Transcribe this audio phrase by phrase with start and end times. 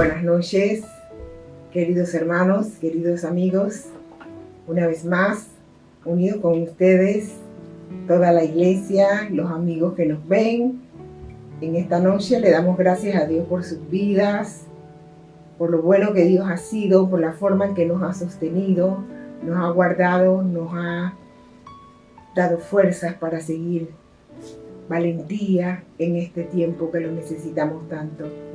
[0.00, 0.82] buenas noches,
[1.74, 3.84] queridos hermanos, queridos amigos.
[4.66, 5.48] Una vez más,
[6.06, 7.32] unido con ustedes,
[8.08, 10.80] toda la iglesia, los amigos que nos ven.
[11.60, 14.62] En esta noche le damos gracias a Dios por sus vidas,
[15.58, 19.04] por lo bueno que Dios ha sido, por la forma en que nos ha sostenido,
[19.44, 21.12] nos ha guardado, nos ha
[22.34, 23.90] dado fuerzas para seguir,
[24.88, 28.49] valentía en este tiempo que lo necesitamos tanto.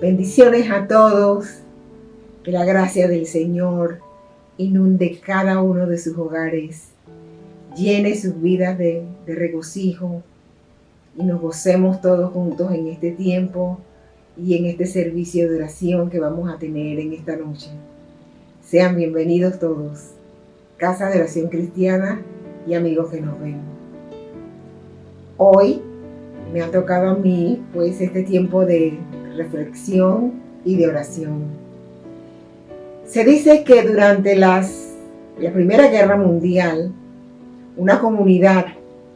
[0.00, 1.46] Bendiciones a todos,
[2.44, 4.00] que la gracia del Señor
[4.58, 6.88] inunde cada uno de sus hogares,
[7.74, 10.22] llene sus vidas de, regocijo
[11.16, 13.80] y nos gocemos todos juntos en este tiempo
[14.36, 17.70] y en este servicio de oración que vamos a tener en esta noche.
[18.62, 20.10] Sean bienvenidos todos.
[20.76, 22.20] Casa de Oración Cristiana
[22.66, 23.62] y amigos que nos ven.
[25.38, 25.80] Hoy
[26.52, 28.98] me ha tocado a mí pues este tiempo de
[29.36, 30.32] reflexión
[30.64, 31.44] y de oración.
[33.06, 34.94] Se dice que durante las,
[35.38, 36.92] la Primera Guerra Mundial,
[37.76, 38.66] una comunidad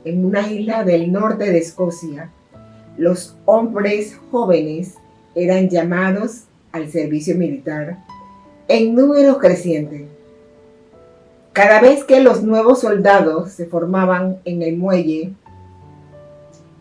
[0.04, 2.30] en una isla del norte de Escocia,
[2.96, 4.94] los hombres jóvenes
[5.34, 7.98] eran llamados al servicio militar
[8.68, 10.02] en números crecientes.
[11.52, 15.32] Cada vez que los nuevos soldados se formaban en el muelle,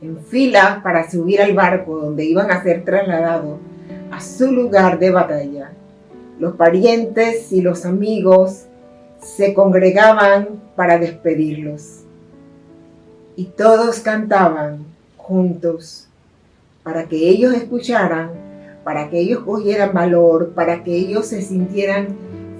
[0.01, 3.59] en fila para subir al barco donde iban a ser trasladados
[4.11, 5.71] a su lugar de batalla,
[6.39, 8.65] los parientes y los amigos
[9.19, 12.01] se congregaban para despedirlos.
[13.35, 14.85] Y todos cantaban
[15.17, 16.07] juntos
[16.83, 18.49] para que ellos escucharan
[18.89, 22.07] para que ellos cogieran valor, para que ellos se sintieran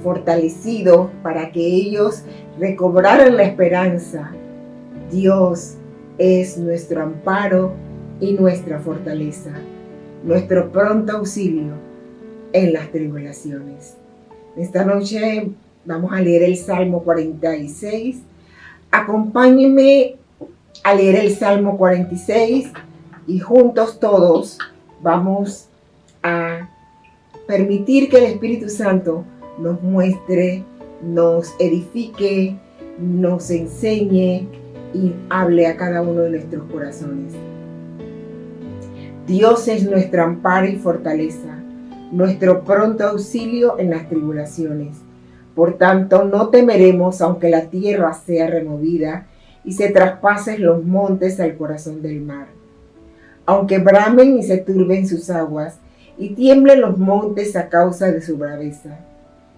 [0.04, 2.22] fortalecidos, para que ellos
[2.60, 4.32] recobraran la esperanza.
[5.12, 5.78] Dios
[6.20, 7.74] es nuestro amparo
[8.20, 9.52] y nuestra fortaleza,
[10.24, 11.74] nuestro pronto auxilio
[12.52, 13.96] en las tribulaciones.
[14.58, 15.50] Esta noche
[15.86, 18.18] vamos a leer el Salmo 46.
[18.92, 20.18] Acompáñenme
[20.84, 22.70] a leer el Salmo 46
[23.26, 24.58] y juntos todos
[25.02, 25.70] vamos
[26.22, 26.70] a
[27.48, 29.24] permitir que el Espíritu Santo
[29.58, 30.66] nos muestre,
[31.02, 32.58] nos edifique,
[33.00, 34.59] nos enseñe
[34.94, 37.34] y hable a cada uno de nuestros corazones.
[39.28, 41.60] Dios es nuestra amparo y fortaleza,
[42.12, 44.98] nuestro pronto auxilio en las tribulaciones.
[45.54, 49.28] Por tanto, no temeremos aunque la tierra sea removida
[49.64, 52.48] y se traspasen los montes al corazón del mar.
[53.46, 55.80] Aunque bramen y se turben sus aguas
[56.18, 59.00] y tiemblen los montes a causa de su braveza.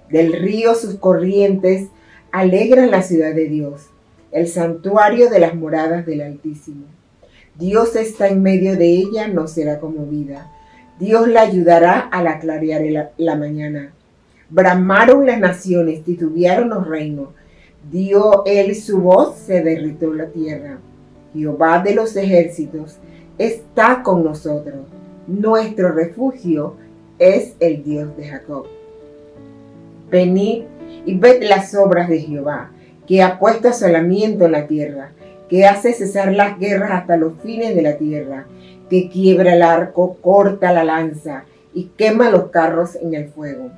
[0.10, 1.88] Del río sus corrientes
[2.32, 3.91] alegran la ciudad de Dios,
[4.32, 6.86] el santuario de las moradas del Altísimo.
[7.56, 10.52] Dios está en medio de ella, no será conmovida.
[11.00, 13.94] Dios la ayudará a la clarear la, la mañana.
[14.50, 17.30] Bramaron las naciones, titubearon los reinos.
[17.92, 20.80] Dio él su voz, se derritó la tierra.
[21.34, 22.98] Jehová de los ejércitos
[23.38, 24.86] está con nosotros
[25.28, 26.76] nuestro refugio
[27.20, 28.66] es el Dios de Jacob.
[30.10, 30.64] Venid
[31.06, 32.72] y ved las obras de Jehová,
[33.12, 35.12] que ha puesto asolamiento en la tierra,
[35.50, 38.46] que hace cesar las guerras hasta los fines de la tierra,
[38.90, 43.70] que quiebra el arco, corta la lanza y quema los carros en el fuego.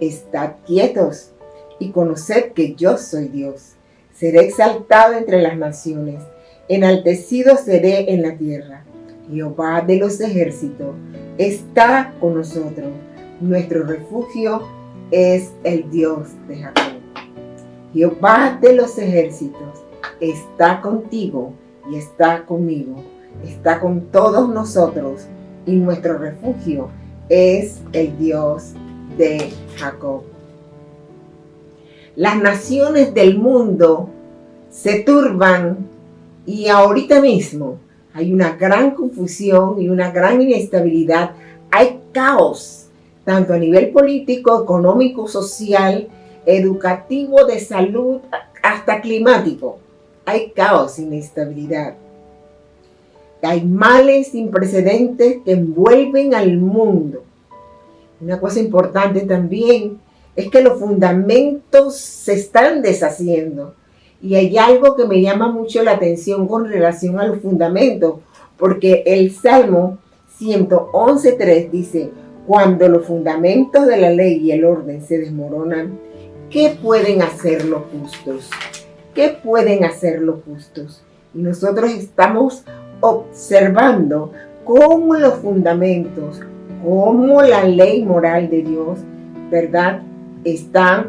[0.00, 1.30] Estad quietos
[1.78, 3.74] y conoced que yo soy Dios.
[4.12, 6.20] Seré exaltado entre las naciones,
[6.66, 8.82] enaltecido seré en la tierra.
[9.30, 10.96] Jehová de los ejércitos
[11.38, 12.90] está con nosotros.
[13.40, 14.66] Nuestro refugio
[15.12, 16.91] es el Dios de Jacob.
[17.92, 19.82] Jehová de los ejércitos
[20.20, 21.52] está contigo
[21.90, 22.96] y está conmigo.
[23.44, 25.22] Está con todos nosotros
[25.66, 26.88] y nuestro refugio
[27.28, 28.72] es el Dios
[29.16, 30.22] de Jacob.
[32.14, 34.08] Las naciones del mundo
[34.70, 35.78] se turban
[36.46, 37.78] y ahorita mismo
[38.14, 41.32] hay una gran confusión y una gran inestabilidad,
[41.70, 42.88] hay caos,
[43.24, 46.08] tanto a nivel político, económico, social,
[46.46, 48.20] educativo, de salud,
[48.62, 49.78] hasta climático.
[50.24, 51.94] Hay caos, inestabilidad.
[53.42, 57.24] Hay males sin precedentes que envuelven al mundo.
[58.20, 59.98] Una cosa importante también
[60.36, 63.74] es que los fundamentos se están deshaciendo
[64.22, 68.20] y hay algo que me llama mucho la atención con relación a los fundamentos,
[68.56, 69.98] porque el Salmo
[70.38, 72.10] 111.3 dice,
[72.46, 75.98] cuando los fundamentos de la ley y el orden se desmoronan,
[76.52, 78.50] ¿qué pueden hacer los justos?
[79.14, 81.02] ¿Qué pueden hacer los justos?
[81.34, 82.64] Y nosotros estamos
[83.00, 84.32] observando
[84.64, 86.40] cómo los fundamentos,
[86.84, 88.98] cómo la ley moral de Dios,
[89.50, 90.02] ¿verdad?
[90.44, 91.06] Está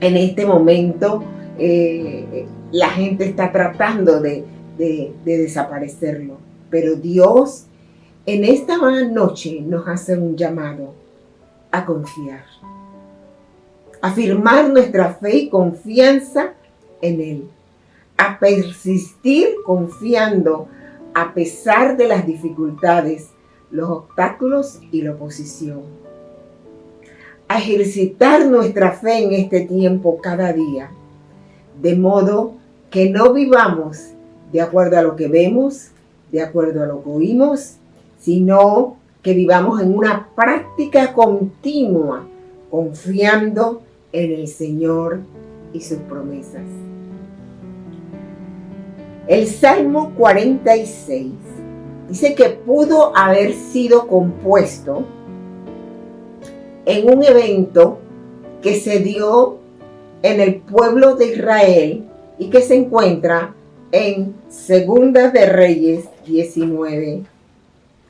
[0.00, 1.22] en este momento,
[1.58, 4.44] eh, la gente está tratando de,
[4.76, 6.38] de desaparecerlo.
[6.70, 7.66] Pero Dios
[8.26, 8.76] en esta
[9.10, 10.92] noche nos hace un llamado
[11.70, 12.44] a confiar,
[14.00, 16.54] afirmar nuestra fe y confianza
[17.00, 17.50] en Él,
[18.16, 20.68] a persistir confiando
[21.14, 23.30] a pesar de las dificultades,
[23.70, 25.82] los obstáculos y la oposición,
[27.48, 30.90] a ejercitar nuestra fe en este tiempo cada día,
[31.80, 32.54] de modo
[32.90, 34.10] que no vivamos
[34.52, 35.88] de acuerdo a lo que vemos,
[36.30, 37.76] de acuerdo a lo que oímos,
[38.18, 42.26] sino que vivamos en una práctica continua,
[42.70, 43.82] confiando
[44.12, 45.20] en el Señor
[45.72, 46.62] y sus promesas.
[49.26, 51.32] El Salmo 46
[52.08, 55.04] dice que pudo haber sido compuesto
[56.86, 57.98] en un evento
[58.62, 59.58] que se dio
[60.22, 62.04] en el pueblo de Israel
[62.38, 63.54] y que se encuentra
[63.92, 67.24] en Segunda de Reyes 19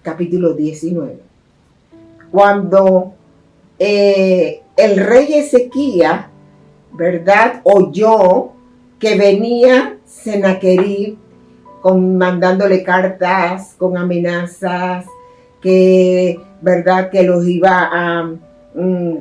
[0.09, 1.19] capítulo 19.
[2.31, 3.13] Cuando
[3.79, 6.21] eh, el rey Ezequiel,
[6.93, 7.61] ¿verdad?
[7.65, 8.53] Oyó
[9.01, 11.17] que venía Senaquerib
[11.83, 15.05] con, mandándole cartas con amenazas,
[15.61, 17.11] que, ¿verdad?
[17.11, 18.31] Que los iba a,
[18.75, 19.17] mm,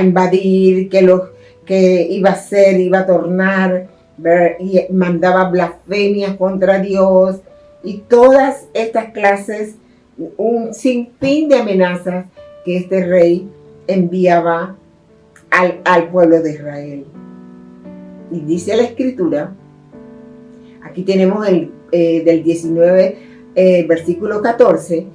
[0.00, 1.22] invadir, que, los,
[1.66, 3.88] que iba a ser, iba a tornar,
[4.60, 7.40] y mandaba blasfemias contra Dios,
[7.82, 9.74] y todas estas clases,
[10.36, 12.26] un sinfín de amenazas
[12.64, 13.48] que este rey
[13.92, 14.76] enviaba
[15.50, 17.04] al, pueblo de Israel.
[18.30, 19.52] Y dice la escritura,
[20.82, 23.18] aquí tenemos el eh, del 19,
[23.56, 25.06] eh, versículo 14,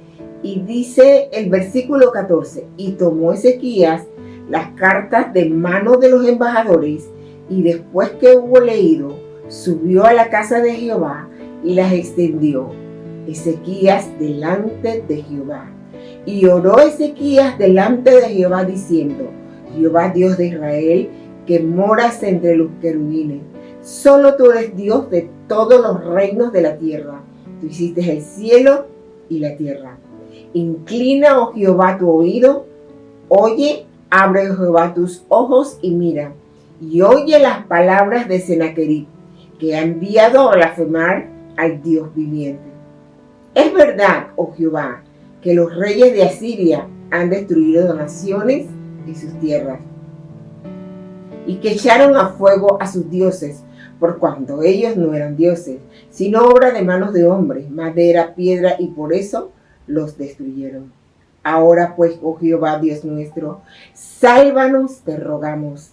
[0.42, 4.04] y dice el versículo 14, y tomó Ezequías
[4.50, 7.08] las cartas de mano de los embajadores,
[7.48, 9.18] y después que hubo leído,
[9.48, 11.28] subió a la casa de Jehová
[11.64, 12.70] y las extendió.
[13.26, 15.75] Ezequías delante de Jehová.
[16.26, 19.30] Y oró Ezequías delante de Jehová diciendo,
[19.76, 21.08] Jehová Dios de Israel,
[21.46, 23.42] que moras entre los querubines,
[23.80, 27.22] solo tú eres Dios de todos los reinos de la tierra.
[27.60, 28.86] Tú hiciste el cielo
[29.28, 29.98] y la tierra.
[30.52, 32.66] Inclina, oh Jehová, tu oído,
[33.28, 36.32] oye, abre, oh Jehová, tus ojos y mira,
[36.80, 39.06] y oye las palabras de Sennacherib,
[39.58, 42.64] que ha enviado a blasfemar al Dios viviente.
[43.54, 45.02] Es verdad, oh Jehová,
[45.46, 48.66] que los reyes de Asiria han destruido naciones
[49.06, 49.78] y sus tierras,
[51.46, 53.62] y que echaron a fuego a sus dioses,
[54.00, 55.78] por cuanto ellos no eran dioses,
[56.10, 59.52] sino obra de manos de hombres, madera, piedra, y por eso
[59.86, 60.90] los destruyeron.
[61.44, 63.60] Ahora pues, oh Jehová Dios nuestro,
[63.94, 65.90] sálvanos, te rogamos,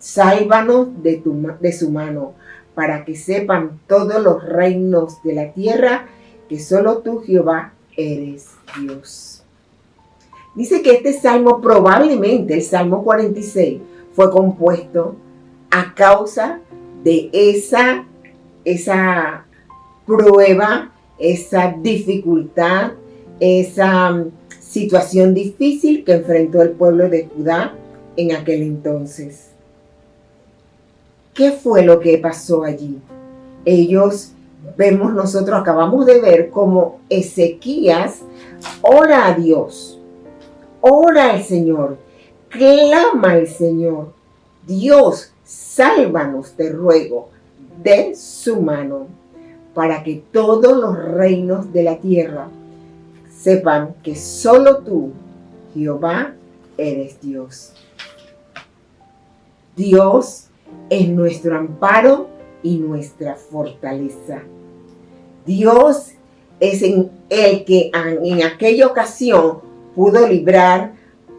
[0.00, 2.32] sálvanos de, tu, de su mano,
[2.74, 6.08] para que sepan todos los reinos de la tierra
[6.48, 9.42] que solo tú, Jehová, eres Dios.
[10.54, 13.80] Dice que este salmo probablemente, el Salmo 46,
[14.12, 15.16] fue compuesto
[15.70, 16.60] a causa
[17.04, 18.04] de esa,
[18.64, 19.46] esa
[20.06, 22.92] prueba, esa dificultad,
[23.38, 27.74] esa um, situación difícil que enfrentó el pueblo de Judá
[28.16, 29.50] en aquel entonces.
[31.32, 32.98] ¿Qué fue lo que pasó allí?
[33.64, 34.32] Ellos,
[34.76, 38.22] vemos nosotros, acabamos de ver como Ezequías
[38.82, 40.00] ora a Dios,
[40.80, 41.98] ora al Señor,
[42.48, 44.12] clama al Señor.
[44.66, 47.30] Dios, sálvanos, te ruego,
[47.82, 49.06] de su mano,
[49.74, 52.48] para que todos los reinos de la tierra
[53.30, 55.12] sepan que solo tú,
[55.74, 56.34] Jehová,
[56.76, 57.72] eres Dios.
[59.76, 60.48] Dios
[60.90, 62.28] es nuestro amparo
[62.62, 64.42] y nuestra fortaleza.
[65.46, 66.12] Dios
[66.60, 69.58] es en el que en aquella ocasión
[69.94, 70.92] pudo librar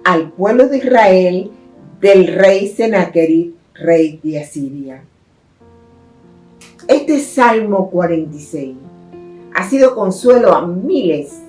[0.04, 1.52] al pueblo de Israel
[2.00, 5.04] del rey Sennacherib, rey de Asiria.
[6.88, 8.76] Este Salmo 46
[9.54, 11.40] ha sido consuelo a miles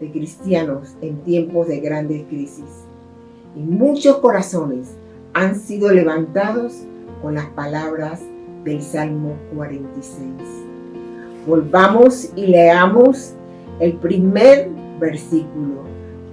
[0.00, 2.86] de cristianos en tiempos de grandes crisis
[3.56, 4.88] y muchos corazones
[5.34, 6.84] han sido levantados
[7.20, 8.20] con las palabras
[8.64, 10.28] del Salmo 46.
[11.46, 13.34] Volvamos y leamos
[13.80, 14.68] el primer
[15.00, 15.82] versículo.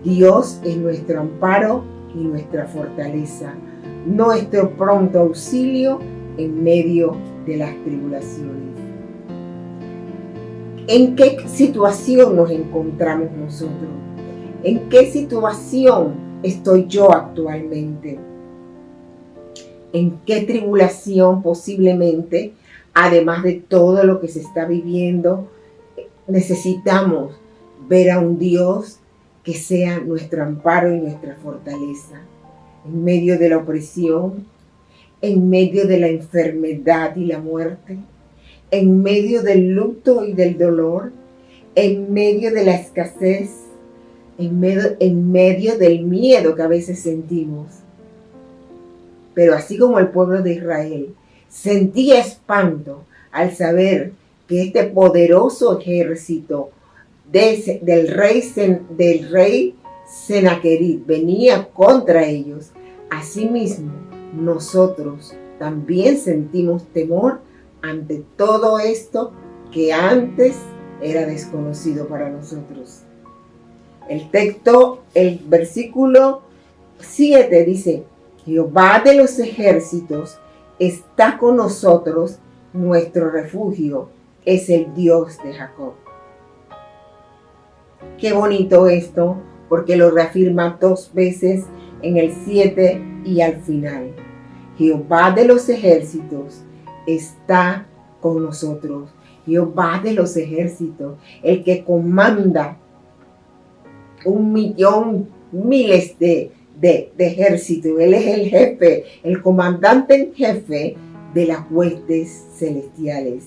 [0.04, 3.54] Dios es nuestro amparo y nuestra fortaleza,
[4.06, 6.00] nuestro pronto auxilio
[6.38, 7.16] en medio
[7.46, 8.76] de las tribulaciones.
[10.88, 13.90] ¿En qué situación nos encontramos nosotros?
[14.64, 16.14] ¿En qué situación
[16.44, 18.20] estoy yo actualmente?
[19.96, 22.52] ¿En qué tribulación posiblemente,
[22.94, 25.48] además de todo lo que se está viviendo,
[26.28, 27.34] necesitamos
[27.88, 29.00] ver a un Dios
[29.42, 32.20] que sea nuestro amparo y nuestra fortaleza
[32.86, 34.46] en medio de la opresión,
[35.22, 37.98] en medio de la enfermedad y la muerte,
[38.72, 41.14] en medio del luto y del dolor,
[41.74, 43.50] en medio de la escasez,
[44.38, 44.60] en
[45.32, 47.85] medio, del miedo que a veces sentimos.
[49.36, 51.14] Pero así como el pueblo de Israel
[51.48, 54.14] sentía espanto al saber
[54.48, 56.72] que este poderoso ejército
[57.32, 58.44] del rey,
[58.90, 59.76] del rey
[60.08, 62.72] Senaquerit venía contra ellos,
[63.10, 63.92] asimismo
[64.34, 67.42] nosotros también sentimos temor
[67.82, 69.32] ante todo esto
[69.72, 70.56] que antes
[71.02, 73.02] era desconocido para nosotros.
[74.10, 76.42] El texto, el versículo
[77.00, 78.04] 7 dice,
[78.46, 80.38] Jehová de los ejércitos
[80.78, 82.38] está con nosotros,
[82.74, 84.10] nuestro refugio
[84.46, 85.94] es el Dios de Jacob.
[88.20, 89.38] Qué bonito esto,
[89.68, 91.66] porque lo reafirma dos veces
[92.04, 94.12] en el 7 y al final.
[94.78, 96.62] Jehová de los ejércitos
[97.08, 97.88] está
[98.22, 99.10] con nosotros.
[99.46, 102.78] Jehová de los ejércitos, el que comanda
[104.24, 108.00] un millón, miles de, de, ejércitos.
[108.00, 110.96] Él es el jefe, el comandante en jefe
[111.34, 113.46] de las huestes celestiales.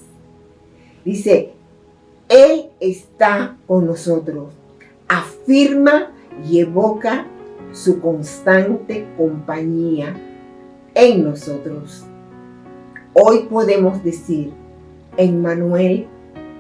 [1.05, 1.53] Dice,
[2.29, 4.53] Él está con nosotros.
[5.09, 6.13] Afirma
[6.49, 7.27] y evoca
[7.73, 10.15] su constante compañía
[10.95, 12.05] en nosotros.
[13.15, 14.53] Hoy podemos decir,
[15.17, 16.07] en Manuel,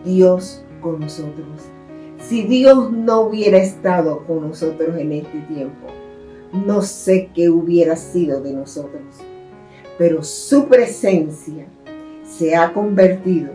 [0.04, 1.46] Dios con nosotros.
[2.18, 5.86] Si Dios no hubiera estado con nosotros en este tiempo,
[6.52, 9.02] no sé qué hubiera sido de nosotros.
[9.98, 11.66] Pero su presencia
[12.22, 13.50] se ha convertido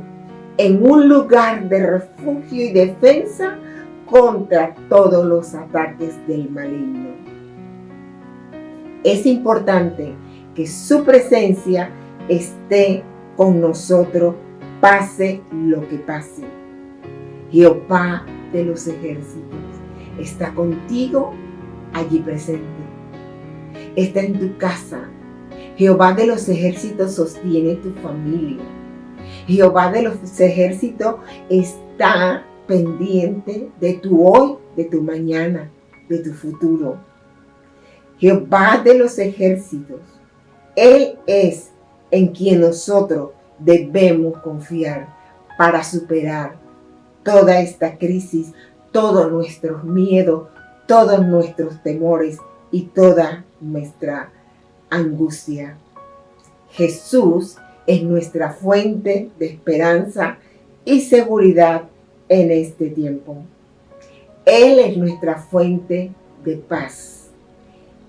[0.57, 3.57] en un lugar de refugio y defensa
[4.05, 7.09] contra todos los ataques del maligno.
[9.03, 10.13] Es importante
[10.53, 11.89] que su presencia
[12.27, 13.03] esté
[13.35, 14.35] con nosotros,
[14.79, 16.43] pase lo que pase.
[17.51, 19.59] Jehová de los ejércitos
[20.19, 21.33] está contigo
[21.93, 22.82] allí presente.
[23.95, 25.09] Está en tu casa.
[25.77, 28.63] Jehová de los ejércitos sostiene tu familia.
[29.47, 31.15] Jehová de los ejércitos
[31.49, 35.69] está pendiente de tu hoy, de tu mañana,
[36.09, 36.97] de tu futuro.
[38.17, 39.99] Jehová de los ejércitos,
[40.75, 41.71] Él es
[42.11, 45.13] en quien nosotros debemos confiar
[45.57, 46.55] para superar
[47.23, 48.53] toda esta crisis,
[48.91, 50.47] todos nuestros miedos,
[50.87, 52.37] todos nuestros temores
[52.71, 54.31] y toda nuestra
[54.89, 55.77] angustia.
[56.71, 60.37] Jesús es nuestra fuente de esperanza
[60.85, 61.83] y seguridad
[62.29, 63.37] en este tiempo.
[64.45, 66.11] Él es nuestra fuente
[66.43, 67.29] de paz.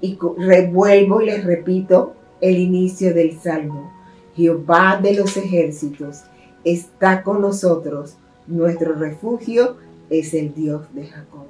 [0.01, 3.93] Y revuelvo y les repito el inicio del Salmo.
[4.37, 6.23] Jehová de los ejércitos
[6.65, 8.17] está con nosotros.
[8.47, 9.77] Nuestro refugio
[10.11, 11.47] es el Dios de Jacob.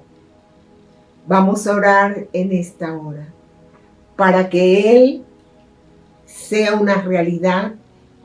[1.26, 3.33] Vamos a orar en esta hora
[4.16, 5.24] para que Él
[6.26, 7.74] sea una realidad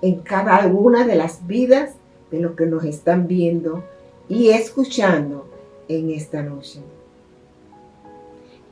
[0.02, 1.92] en cada una de las vidas
[2.32, 3.84] de los que nos están viendo
[4.28, 5.48] y escuchando
[5.88, 6.80] en esta noche.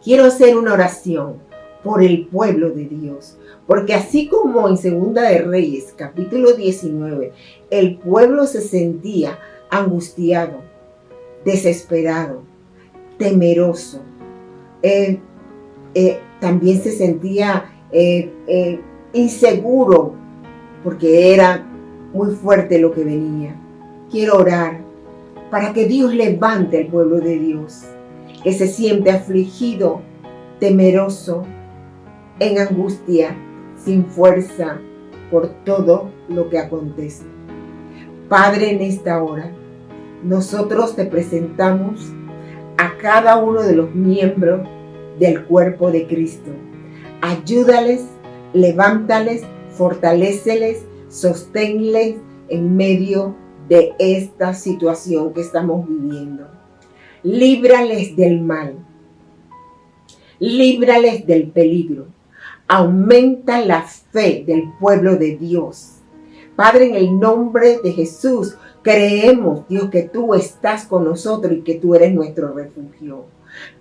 [0.03, 1.35] Quiero hacer una oración
[1.83, 7.33] por el pueblo de Dios, porque así como en Segunda de Reyes, capítulo 19,
[7.69, 10.61] el pueblo se sentía angustiado,
[11.43, 12.41] desesperado,
[13.17, 14.01] temeroso,
[14.83, 15.19] eh,
[15.95, 18.79] eh, también se sentía eh,
[19.13, 20.13] inseguro
[20.83, 21.65] porque era
[22.13, 23.55] muy fuerte lo que venía.
[24.09, 24.79] Quiero orar
[25.49, 27.83] para que Dios levante al pueblo de Dios,
[28.43, 30.01] que se siente afligido,
[30.59, 31.43] temeroso,
[32.39, 33.35] en angustia,
[33.77, 34.79] sin fuerza
[35.31, 37.23] por todo lo que acontece.
[38.29, 39.51] Padre, en esta hora,
[40.23, 42.11] nosotros te presentamos
[42.77, 44.67] a cada uno de los miembros
[45.19, 46.51] del cuerpo de Cristo.
[47.21, 48.05] Ayúdales,
[48.53, 52.15] levántales, fortaléceles, sosténles
[52.49, 53.35] en medio
[53.69, 56.47] de esta situación que estamos viviendo.
[57.23, 58.75] Líbrales del mal.
[60.39, 62.07] Líbrales del peligro.
[62.67, 65.93] Aumenta la fe del pueblo de Dios.
[66.55, 71.75] Padre, en el nombre de Jesús, creemos, Dios, que tú estás con nosotros y que
[71.75, 73.25] tú eres nuestro refugio.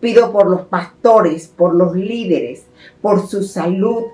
[0.00, 2.64] Pido por los pastores, por los líderes,
[3.00, 4.04] por su salud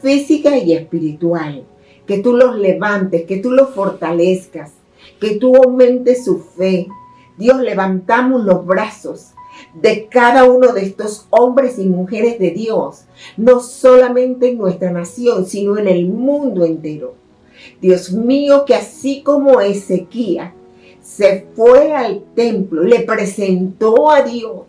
[0.00, 1.64] física y espiritual.
[2.06, 4.72] Que tú los levantes, que tú los fortalezcas,
[5.20, 6.88] que tú aumentes su fe.
[7.36, 9.32] Dios, levantamos los brazos
[9.74, 13.04] de cada uno de estos hombres y mujeres de Dios,
[13.36, 17.14] no solamente en nuestra nación, sino en el mundo entero.
[17.80, 20.50] Dios mío, que así como Ezequiel
[21.02, 24.62] se fue al templo, le presentó a Dios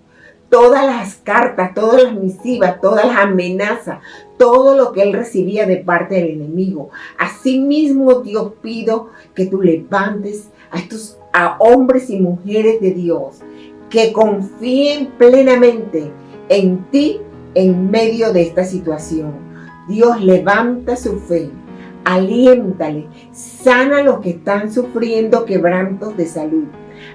[0.52, 4.00] todas las cartas, todas las misivas, todas las amenazas,
[4.38, 6.90] todo lo que él recibía de parte del enemigo.
[7.18, 13.40] Asimismo, Dios pido que tú levantes a estos a hombres y mujeres de Dios
[13.90, 16.12] que confíen plenamente
[16.50, 17.22] en ti
[17.56, 19.34] en medio de esta situación.
[19.88, 21.50] Dios levanta su fe,
[22.04, 26.66] aliéntale, sana a los que están sufriendo quebrantos de salud.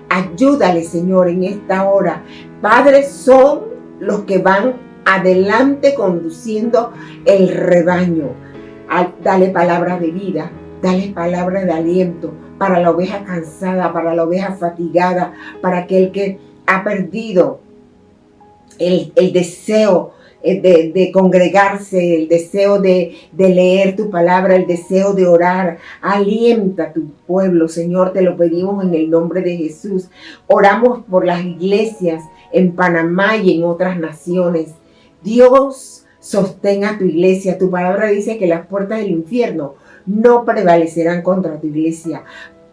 [0.09, 2.23] Ayúdale, Señor, en esta hora.
[2.61, 3.63] Padres son
[4.01, 4.75] los que van
[5.05, 6.93] adelante conduciendo
[7.25, 8.31] el rebaño.
[9.23, 10.51] Dale palabra de vida,
[10.83, 16.39] dale palabra de aliento para la oveja cansada, para la oveja fatigada, para aquel que
[16.67, 17.61] ha perdido
[18.79, 20.13] el, deseo
[20.47, 25.79] eh, de, congregarse, el deseo de, de, leer tu palabra, el deseo de orar.
[26.01, 30.09] Alienta a tu pueblo, Señor, te lo pedimos en el nombre de Jesús.
[30.47, 32.23] Oramos por las iglesias
[32.53, 34.71] en Panamá y en otras naciones.
[35.23, 37.59] Dios, sostenga tu iglesia.
[37.59, 39.75] Tu palabra dice que las puertas del infierno
[40.07, 42.25] no prevalecerán contra tu iglesia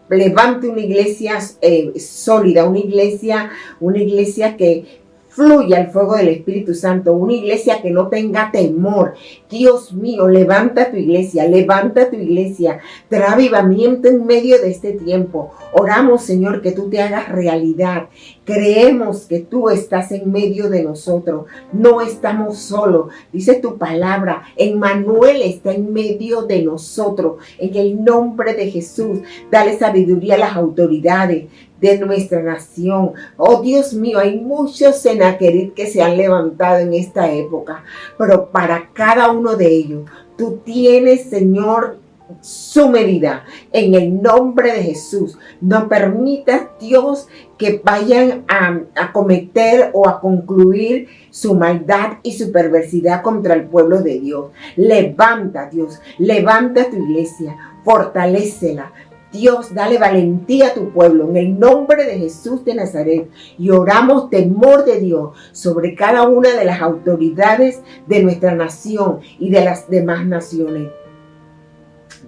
[0.10, 5.03] levante una iglesia eh, sólida, una iglesia, una iglesia que
[5.34, 9.16] fluya el fuego del Espíritu Santo, una iglesia que no tenga temor.
[9.50, 15.52] Dios mío, levanta tu iglesia, levanta tu iglesia, trae avivamiento en medio de este tiempo.
[15.74, 18.10] Oramos, Señor, que tú te hagas realidad.
[18.46, 21.46] Creemos que tú estás en medio de nosotros.
[21.72, 23.08] No estamos solos.
[23.32, 24.44] Dice tu palabra.
[24.56, 27.38] Emmanuel está en medio de nosotros.
[27.58, 29.20] En el nombre de Jesús,
[29.50, 31.46] dale sabiduría a las autoridades
[31.84, 33.12] de nuestra nación.
[33.38, 37.84] Oh Dios mío, hay muchos senaquerit que se han levantado en esta época,
[38.18, 41.98] pero para cada uno de ellos, tú tienes, Señor,
[42.42, 45.38] su medida en el nombre de Jesús.
[45.62, 52.52] No permitas, Dios, que vayan a, a, cometer o a concluir su maldad y su
[52.52, 54.52] perversidad contra el pueblo de Dios.
[54.76, 58.94] Levanta, Dios, levanta tu iglesia, fortalecela,
[59.34, 64.30] Dios, dale valentía a tu pueblo en el nombre de Jesús de Nazaret y oramos
[64.30, 69.90] temor de Dios sobre cada una de las autoridades de nuestra nación y de las
[69.90, 70.90] demás naciones.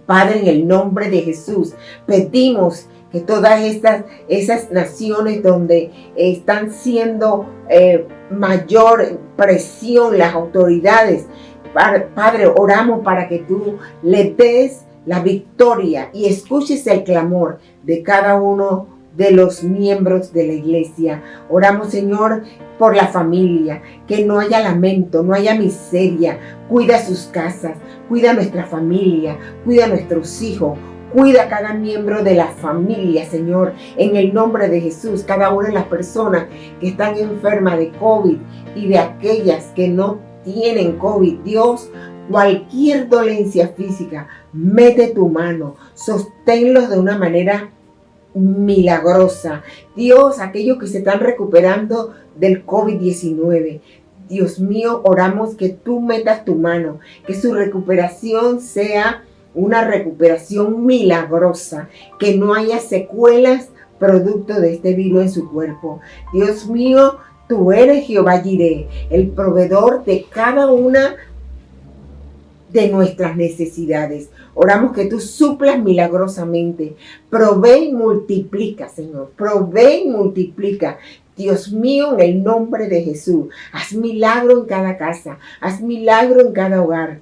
[0.07, 1.73] Padre, en el nombre de Jesús,
[2.05, 11.27] pedimos que todas estas esas naciones donde están siendo eh, mayor presión las autoridades,
[12.15, 18.35] Padre, oramos para que tú le des la victoria y escuches el clamor de cada
[18.35, 21.23] uno de los miembros de la iglesia.
[21.49, 22.43] Oramos, Señor,
[22.77, 26.39] por la familia, que no haya lamento, no haya miseria.
[26.67, 27.77] Cuida sus casas,
[28.09, 30.77] cuida nuestra familia, cuida nuestros hijos.
[31.13, 35.23] Cuida a cada miembro de la familia, Señor, en el nombre de Jesús.
[35.23, 36.47] Cada una de las personas
[36.81, 38.35] que están enfermas de COVID
[38.75, 41.39] y de aquellas que no tienen COVID.
[41.39, 41.89] Dios,
[42.29, 47.71] cualquier dolencia física, mete tu mano, sosténlos de una manera
[48.33, 49.63] milagrosa.
[49.95, 53.81] Dios, aquellos que se están recuperando del COVID-19,
[54.29, 61.89] Dios mío, oramos que tú metas tu mano, que su recuperación sea una recuperación milagrosa,
[62.19, 66.01] que no haya secuelas producto de este virus en su cuerpo.
[66.33, 71.15] Dios mío, tú eres Jehová Jireh, el proveedor de cada una
[72.71, 74.29] de nuestras necesidades.
[74.53, 76.95] Oramos que tú suplas milagrosamente.
[77.29, 79.31] Provee y multiplica, Señor.
[79.35, 80.97] Provee y multiplica.
[81.37, 86.53] Dios mío, en el nombre de Jesús, haz milagro en cada casa, haz milagro en
[86.53, 87.19] cada hogar.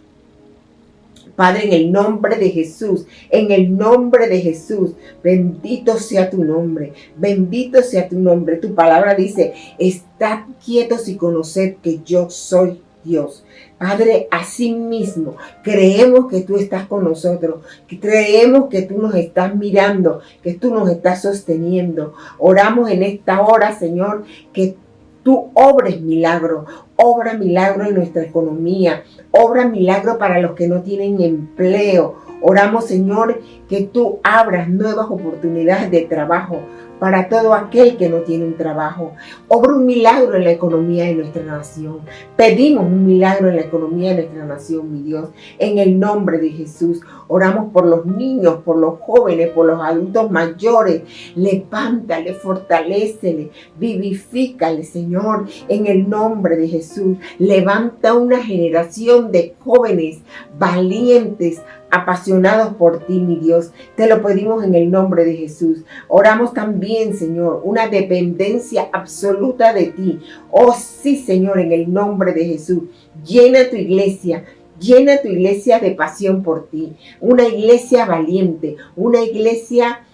[1.35, 4.91] Padre, en el nombre de Jesús, en el nombre de Jesús,
[5.23, 8.57] bendito sea tu nombre, bendito sea tu nombre.
[8.57, 13.43] Tu palabra dice, estad quietos y conoced que yo soy Dios.
[13.77, 17.65] Padre, así mismo creemos que tú estás con nosotros,
[17.99, 22.13] creemos que tú nos estás mirando, que tú nos estás sosteniendo.
[22.37, 24.75] Oramos en esta hora, Señor, que
[25.23, 31.21] tú obres milagro, obra milagro en nuestra economía, obra milagro para los que no tienen
[31.21, 32.15] empleo.
[32.41, 36.59] Oramos, Señor, que tú abras nuevas oportunidades de trabajo
[37.03, 39.11] para todo aquel que no tiene un trabajo.
[39.49, 41.99] Obra un milagro en la economía de nuestra nación.
[42.37, 46.51] Pedimos un milagro en la economía de nuestra nación, mi Dios, en el nombre de
[46.51, 47.01] Jesús.
[47.33, 51.01] Oramos por los niños, por los jóvenes, por los adultos mayores.
[51.35, 57.17] Levántale, fortalecele, vivifícale, Señor, en el nombre de Jesús.
[57.39, 60.19] Levanta una generación de jóvenes
[60.59, 63.71] valientes, apasionados por ti, mi Dios.
[63.95, 65.85] Te lo pedimos en el nombre de Jesús.
[66.09, 70.19] Oramos también, Señor, una dependencia absoluta de ti.
[70.51, 72.83] Oh sí, Señor, en el nombre de Jesús.
[73.25, 74.43] Llena tu iglesia.
[74.79, 76.93] Llena tu iglesia de pasión por ti.
[77.21, 78.77] Una iglesia valiente.
[78.95, 80.05] Una iglesia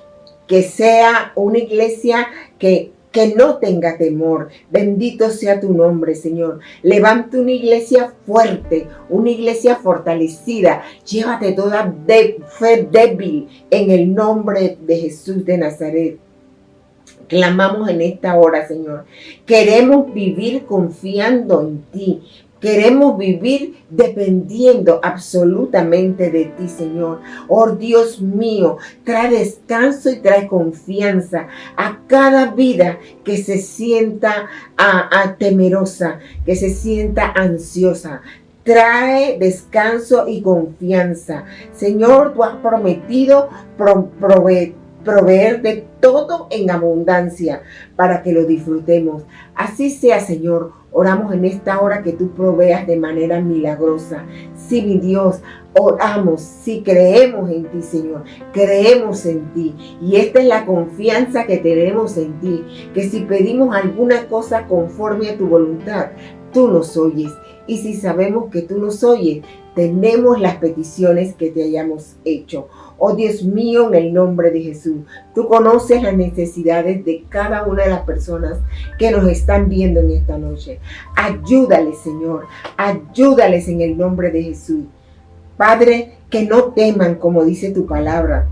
[0.48, 4.50] que sea una iglesia que que no tenga temor.
[4.70, 6.60] Bendito sea tu nombre, Señor.
[6.84, 10.84] Levante una iglesia fuerte, una iglesia fortalecida.
[11.06, 11.94] Llévate toda
[12.60, 16.18] fe débil en el nombre de Jesús de Nazaret.
[17.28, 19.06] Clamamos en esta hora, Señor.
[19.46, 22.22] Queremos vivir confiando en ti,
[22.60, 27.22] Queremos vivir dependiendo absolutamente de ti, Señor.
[27.48, 34.48] Oh Dios mío, trae descanso y trae confianza a cada vida que se sienta
[35.38, 38.22] temerosa, que se sienta ansiosa
[38.62, 41.46] trae descanso y confianza.
[41.74, 47.64] Señor, tú has prometido proveer de todo en abundancia
[47.96, 49.24] para que lo disfrutemos.
[49.56, 50.79] Así sea, Señor.
[50.92, 54.26] Oramos en esta hora que tú proveas de manera milagrosa.
[54.56, 55.42] Sí, mi Dios,
[55.74, 59.76] oramos, sí creemos en ti, Señor, creemos en ti.
[60.02, 65.30] Y esta es la confianza que tenemos en ti, que si pedimos alguna cosa conforme
[65.30, 66.08] a tu voluntad,
[66.52, 67.32] tú nos oyes.
[67.68, 69.44] Y si sabemos que tú nos oyes,
[69.76, 72.68] tenemos las peticiones que te hayamos hecho.
[72.98, 74.98] Oh Dios mío, en el nombre de Jesús,
[75.34, 78.60] tú conoces las necesidades de cada una de las personas
[78.98, 80.80] que nos están viendo en esta noche.
[81.16, 84.84] Ayúdales, Señor, ayúdales en el nombre de Jesús.
[85.56, 88.48] Padre, que no teman, como dice tu palabra,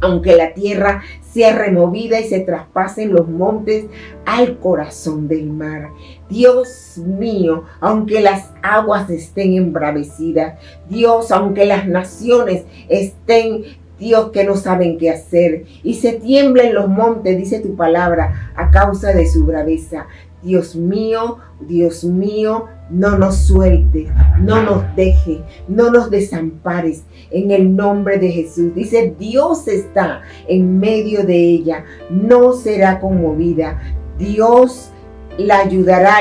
[0.00, 3.86] aunque la tierra sea removida y se traspasen los montes
[4.26, 5.90] al corazón del mar.
[6.28, 10.58] Dios mío, aunque las aguas estén embravecidas,
[10.88, 13.64] Dios, aunque las naciones estén
[13.98, 18.70] Dios que no saben qué hacer y se tiemblen los montes, dice tu palabra, a
[18.70, 20.06] causa de su braveza.
[20.42, 24.08] Dios mío, Dios mío, no nos sueltes,
[24.40, 28.74] no nos deje, no nos desampares en el nombre de Jesús.
[28.74, 33.80] Dice, Dios está en medio de ella, no será conmovida.
[34.18, 34.90] Dios
[35.38, 36.18] la ayudará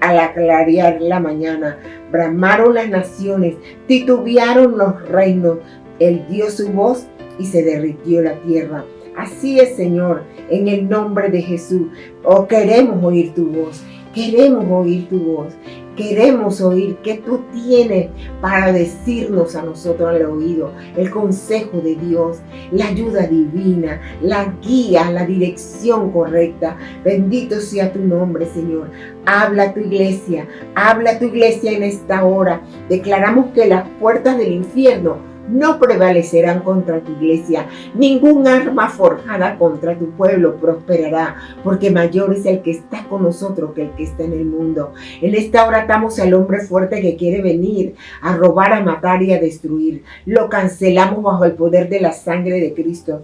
[0.00, 1.78] al aclarear la mañana.
[2.10, 5.58] Bramaron las naciones, titubearon los reinos.
[5.98, 7.06] Él dio su voz
[7.38, 8.84] y se derritió la tierra.
[9.16, 11.88] Así es, Señor, en el nombre de Jesús.
[12.22, 13.82] Oh, queremos oír tu voz.
[14.14, 15.54] Queremos oír tu voz.
[15.96, 20.70] Queremos oír qué tú tienes para decirnos a nosotros al oído.
[20.96, 22.38] El consejo de Dios,
[22.70, 26.76] la ayuda divina, la guía, la dirección correcta.
[27.02, 28.90] Bendito sea tu nombre, Señor.
[29.24, 32.60] Habla tu iglesia, habla tu iglesia en esta hora.
[32.88, 37.66] Declaramos que las puertas del infierno no prevalecerán contra tu iglesia.
[37.94, 43.72] Ningún arma forjada contra tu pueblo prosperará, porque mayor es el que está con nosotros
[43.74, 44.92] que el que está en el mundo.
[45.20, 49.32] En esta hora atamos al hombre fuerte que quiere venir a robar, a matar y
[49.32, 50.02] a destruir.
[50.24, 53.22] Lo cancelamos bajo el poder de la sangre de Cristo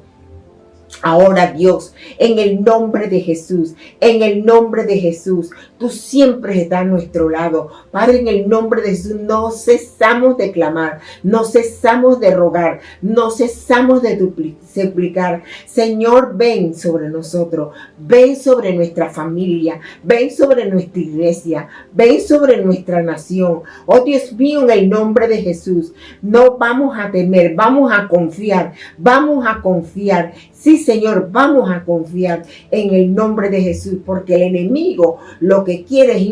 [1.03, 6.83] Ahora Dios, en el nombre de Jesús, en el nombre de Jesús, tú siempre estás
[6.83, 7.71] a nuestro lado.
[7.91, 13.31] Padre, en el nombre de Jesús, no cesamos de clamar, no cesamos de rogar, no
[13.31, 15.43] cesamos de suplicar.
[15.67, 23.03] Señor, ven sobre nosotros, ven sobre nuestra familia, ven sobre nuestra iglesia, ven sobre nuestra
[23.03, 23.63] nación.
[23.87, 28.73] Oh Dios mío, en el nombre de Jesús, no vamos a temer, vamos a confiar,
[28.97, 30.13] vamos a confiar
[30.53, 30.92] Sí, Señor,
[31.31, 36.29] vamos a confiar en el nombre de Jesús, porque el enemigo lo que quiere es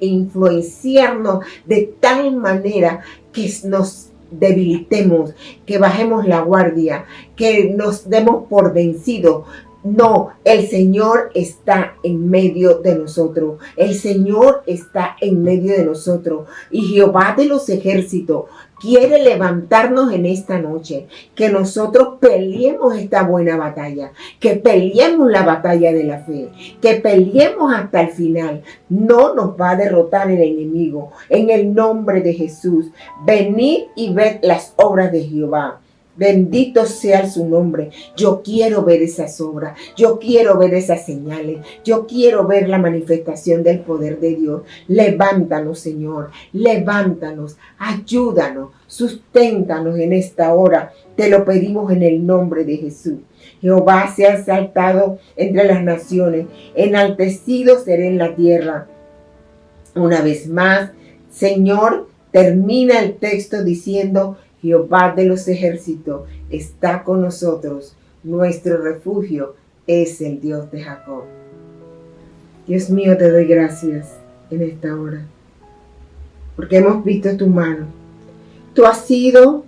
[0.00, 3.00] influenciarnos de tal manera
[3.32, 5.34] que nos debilitemos,
[5.64, 7.04] que bajemos la guardia,
[7.36, 9.44] que nos demos por vencidos,
[9.84, 13.58] no, el Señor está en medio de nosotros.
[13.76, 16.48] El Señor está en medio de nosotros.
[16.70, 18.46] Y Jehová de los ejércitos
[18.84, 21.06] quiere levantarnos en esta noche.
[21.34, 24.12] Que nosotros peleemos esta buena batalla.
[24.38, 26.50] Que peleemos la batalla de la fe.
[26.82, 28.62] Que peleemos hasta el final.
[28.90, 31.12] No nos va a derrotar el enemigo.
[31.30, 32.90] En el nombre de Jesús.
[33.24, 35.80] Venid y ved las obras de Jehová
[36.16, 37.90] Bendito sea su nombre.
[38.16, 39.76] Yo quiero ver esas obras.
[39.96, 41.58] Yo quiero ver esas señales.
[41.84, 44.62] Yo quiero ver la manifestación del poder de Dios.
[44.86, 46.30] Levántanos, Señor.
[46.52, 47.56] Levántanos.
[47.78, 48.70] Ayúdanos.
[48.86, 50.92] Susténtanos en esta hora.
[51.16, 53.18] Te lo pedimos en el nombre de Jesús.
[53.60, 56.46] Jehová se ha exaltado entre las naciones.
[56.74, 58.86] Enaltecido seré en la tierra.
[59.96, 60.90] Una vez más,
[61.30, 67.94] Señor, termina el texto diciendo, Jehová de los ejércitos está con nosotros.
[68.22, 71.24] Nuestro refugio es el Dios de Jacob.
[72.66, 74.16] Dios mío, te doy gracias
[74.50, 75.26] en esta hora,
[76.56, 77.84] porque hemos visto tu mano.
[78.72, 79.66] Tú has sido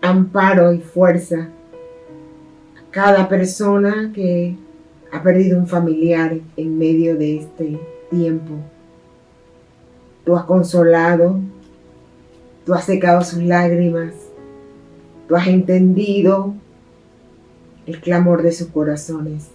[0.00, 1.50] amparo y fuerza
[2.78, 4.56] a cada persona que
[5.12, 8.54] ha perdido un familiar en medio de este tiempo.
[10.24, 11.38] Tú has consolado,
[12.66, 14.12] Tú has secado sus lágrimas.
[15.28, 16.52] Tú has entendido
[17.86, 19.50] el clamor de sus corazones.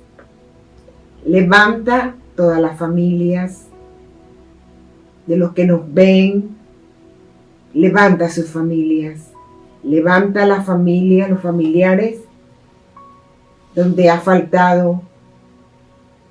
[1.26, 3.66] Levanta todas las familias
[5.28, 6.56] de los que nos ven.
[7.74, 9.28] Levanta sus familias.
[9.84, 12.22] Levanta la familia, los familiares,
[13.76, 15.02] donde ha faltado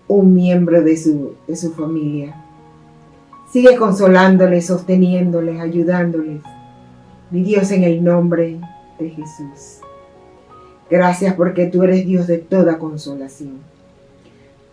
[0.08, 2.42] un miembro de su, de su familia.
[3.52, 6.40] Sigue consolándoles, sosteniéndoles, ayudándoles
[7.30, 8.60] mi Dios, en el nombre
[8.98, 9.80] de Jesús.
[10.90, 13.58] Gracias porque tú eres Dios de toda consolación.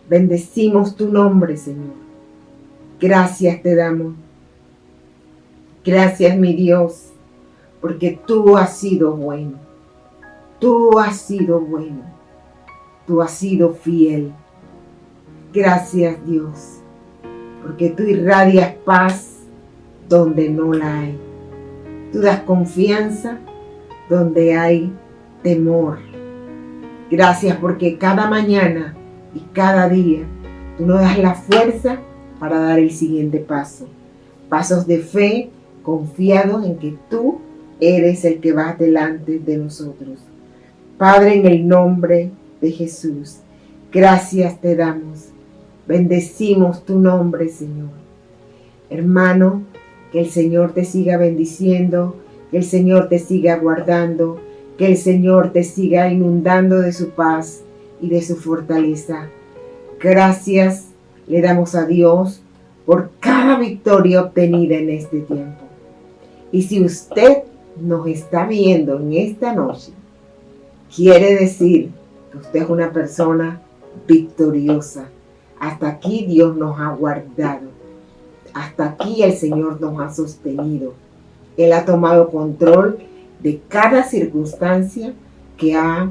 [0.09, 1.93] Bendecimos tu nombre, Señor.
[2.99, 4.13] Gracias te damos.
[5.85, 7.11] Gracias, mi Dios,
[7.79, 9.53] porque tú has sido bueno.
[10.59, 12.01] Tú has sido bueno.
[13.05, 14.33] Tú has sido fiel.
[15.53, 16.79] Gracias, Dios,
[17.63, 19.37] porque tú irradias paz
[20.09, 21.26] donde no la hay.
[22.13, 23.37] Das confianza
[24.09, 24.91] donde hay
[25.43, 25.99] temor.
[27.11, 28.95] Gracias porque cada mañana
[29.35, 30.21] y cada día
[30.77, 31.99] tú nos das la fuerza
[32.39, 33.87] para dar el siguiente paso.
[34.49, 35.49] Pasos de fe
[35.83, 37.39] confiados en que tú
[37.79, 40.19] eres el que va delante de nosotros.
[40.97, 43.37] Padre, en el nombre de Jesús,
[43.91, 45.29] gracias te damos.
[45.87, 47.89] Bendecimos tu nombre, Señor.
[48.89, 49.63] Hermano,
[50.11, 52.15] que el Señor te siga bendiciendo,
[52.51, 54.39] que el Señor te siga guardando,
[54.77, 57.61] que el Señor te siga inundando de su paz
[58.01, 59.29] y de su fortaleza.
[59.99, 60.85] Gracias
[61.27, 62.41] le damos a Dios
[62.85, 65.63] por cada victoria obtenida en este tiempo.
[66.51, 67.43] Y si usted
[67.79, 69.91] nos está viendo en esta noche,
[70.95, 71.91] quiere decir
[72.31, 73.61] que usted es una persona
[74.07, 75.09] victoriosa.
[75.59, 77.76] Hasta aquí Dios nos ha guardado.
[78.57, 80.95] Hasta aquí el Señor nos ha sostenido.
[81.57, 82.97] Él ha tomado control
[83.39, 85.13] de cada circunstancia
[85.57, 86.09] que ha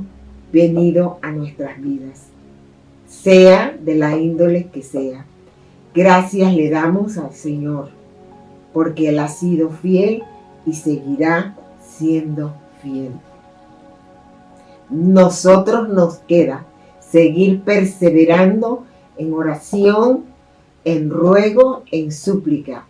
[0.53, 2.27] venido a nuestras vidas,
[3.09, 5.27] sea de la índole que sea.
[5.93, 7.89] Gracias le damos al Señor,
[8.73, 10.23] porque Él ha sido fiel
[10.65, 13.11] y seguirá siendo fiel.
[14.89, 16.65] Nosotros nos queda
[17.01, 18.85] seguir perseverando
[19.17, 20.36] en oración,
[20.87, 22.87] en ruego, en súplica,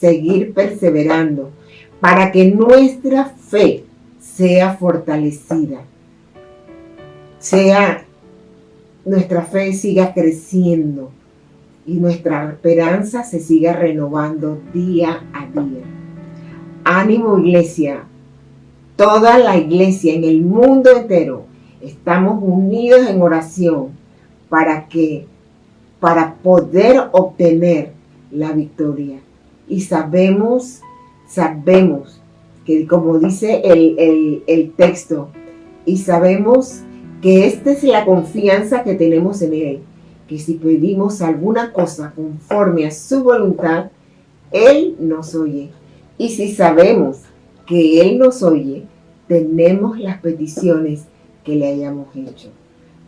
[0.00, 1.50] seguir perseverando
[2.00, 3.84] para que nuestra fe
[4.20, 5.82] sea fortalecida,
[7.38, 8.04] sea
[9.04, 11.12] nuestra fe siga creciendo
[11.86, 15.84] y nuestra esperanza se siga renovando día a día.
[16.82, 18.02] Ánimo iglesia,
[18.96, 21.44] toda la iglesia en el mundo entero
[21.80, 23.90] estamos unidos en oración
[24.48, 25.26] para que
[26.00, 27.92] para poder obtener
[28.30, 29.20] la victoria.
[29.68, 30.80] Y sabemos,
[31.26, 32.20] sabemos
[32.64, 35.30] que como dice el, el texto,
[35.84, 36.80] y sabemos
[37.22, 39.80] que esta es la confianza que tenemos en Él,
[40.28, 43.90] que si pedimos alguna cosa conforme a su voluntad,
[44.52, 45.70] Él nos oye.
[46.18, 47.20] Y si sabemos
[47.66, 48.84] que Él nos oye,
[49.26, 51.04] tenemos las peticiones
[51.44, 52.50] que le hayamos hecho.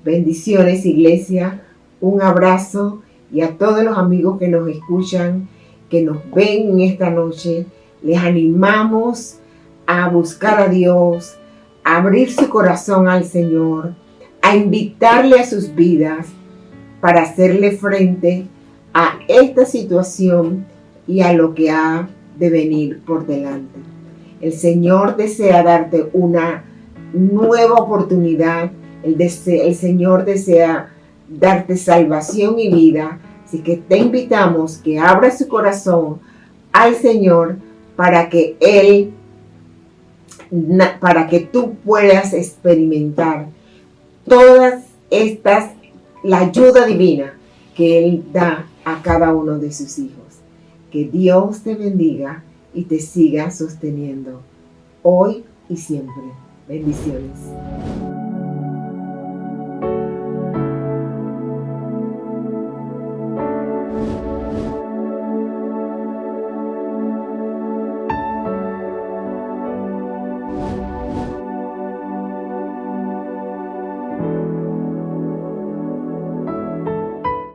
[0.04, 1.62] Bendiciones, iglesia
[2.00, 5.48] un abrazo y a todos los amigos que nos escuchan,
[5.88, 7.66] que nos ven en esta noche,
[8.02, 9.38] les animamos
[9.86, 11.36] a buscar a Dios,
[11.84, 13.94] a abrir su corazón al Señor,
[14.42, 16.28] a invitarle a sus vidas
[17.00, 18.46] para hacerle frente
[18.94, 20.66] a esta situación
[21.06, 22.08] y a lo que ha
[22.38, 23.78] de venir por delante.
[24.40, 26.64] El Señor desea darte una
[27.12, 28.70] nueva oportunidad.
[29.02, 30.90] El, el Señor desea
[31.30, 33.18] darte salvación y vida.
[33.46, 36.20] Así que te invitamos que abras su corazón
[36.72, 37.56] al Señor
[37.96, 39.14] para que Él
[40.98, 43.46] para que tú puedas experimentar
[44.26, 45.70] todas estas,
[46.24, 47.34] la ayuda divina
[47.74, 50.16] que Él da a cada uno de sus hijos.
[50.90, 52.42] Que Dios te bendiga
[52.74, 54.40] y te siga sosteniendo
[55.02, 56.22] hoy y siempre.
[56.68, 57.38] Bendiciones.